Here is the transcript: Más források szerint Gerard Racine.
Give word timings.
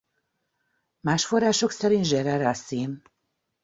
Más 1.01 1.25
források 1.25 1.71
szerint 1.71 2.07
Gerard 2.07 2.41
Racine. 2.41 3.01